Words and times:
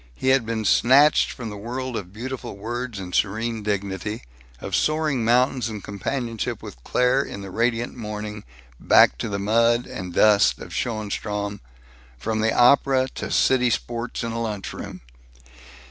He 0.15 0.29
had 0.29 0.47
been 0.47 0.65
snatched 0.65 1.29
from 1.29 1.51
the 1.51 1.57
world 1.57 1.95
of 1.95 2.11
beautiful 2.11 2.57
words 2.57 2.97
and 2.97 3.13
serene 3.13 3.61
dignity, 3.61 4.23
of 4.59 4.75
soaring 4.75 5.23
mountains 5.23 5.69
and 5.69 5.83
companionship 5.83 6.63
with 6.63 6.83
Claire 6.83 7.21
in 7.21 7.41
the 7.41 7.51
radiant 7.51 7.95
morning, 7.95 8.43
back 8.79 9.15
to 9.19 9.29
the 9.29 9.37
mud 9.37 9.85
and 9.85 10.11
dust 10.15 10.57
of 10.57 10.73
Schoenstrom, 10.73 11.59
from 12.17 12.39
the 12.41 12.51
opera 12.51 13.09
to 13.13 13.29
"city 13.29 13.69
sports" 13.69 14.23
in 14.23 14.31
a 14.31 14.41
lunch 14.41 14.73
room! 14.73 15.01